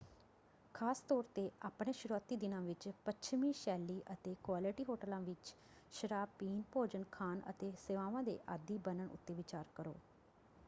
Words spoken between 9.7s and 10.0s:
ਕਰੋ।